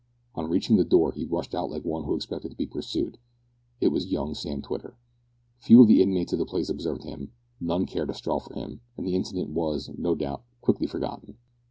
[0.33, 3.19] On reaching the door, he rushed out like one who expected to be pursued.
[3.79, 4.97] It was young Sam Twitter.
[5.59, 8.81] Few of the inmates of the place observed him, none cared a straw for him,
[8.97, 11.37] and the incident was, no doubt, quickly forgotten.